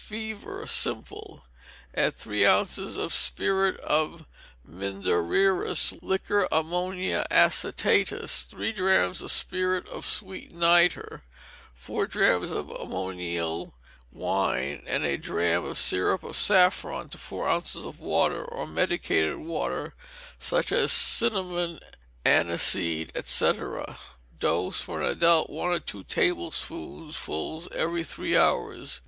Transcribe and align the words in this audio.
Fever, 0.03 0.65
Simple. 0.65 1.43
Add 1.93 2.15
three 2.15 2.43
ounces 2.43 2.97
of 2.97 3.13
spirit 3.13 3.79
of 3.81 4.25
mindererus 4.67 5.95
(Liquor 6.01 6.47
ammonia 6.51 7.27
acetatis), 7.29 8.45
three 8.47 8.71
drachms 8.73 9.21
of 9.21 9.29
spirits 9.31 9.87
of 9.91 10.03
sweet 10.07 10.51
nitre, 10.55 11.21
four 11.75 12.07
drachms 12.07 12.49
of 12.49 12.71
antimonial 12.71 13.75
wine, 14.11 14.83
and 14.87 15.05
a 15.05 15.17
drachm 15.19 15.65
of 15.65 15.77
syrup 15.77 16.23
of 16.23 16.35
saffron, 16.35 17.07
to 17.09 17.19
four 17.19 17.47
ounces 17.47 17.85
of 17.85 17.99
water, 17.99 18.43
or 18.43 18.65
medicated 18.65 19.37
water, 19.37 19.93
such 20.39 20.71
as 20.71 20.91
cinnamon, 20.91 21.79
aniseed, 22.25 23.11
&c. 23.23 23.51
Dose, 24.39 24.81
for 24.81 25.03
an 25.03 25.11
adult, 25.11 25.51
one 25.51 25.69
or 25.69 25.79
two 25.79 26.03
tablespoonfuls 26.05 27.67
every 27.71 28.03
three 28.03 28.35
hours. 28.35 28.99